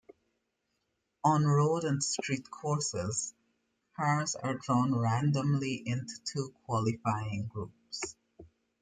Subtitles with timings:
[1.23, 3.35] On road and street courses,
[3.95, 8.15] cars are drawn randomly into two qualifying groups.